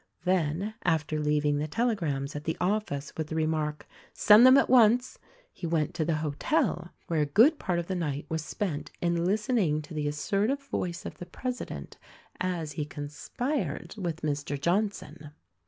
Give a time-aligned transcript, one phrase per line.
[0.25, 3.85] Then, after leaving the telegrams at the office with the remark,
[4.15, 5.19] "Send them at once!"
[5.53, 9.23] he went to the hotel, where a good part of the night was spent in
[9.25, 11.99] listening to the assertive voice of the president
[12.39, 14.59] as he conspired with Mr.
[14.59, 15.33] Johnson.